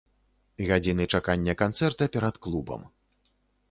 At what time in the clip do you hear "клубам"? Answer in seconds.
2.47-2.81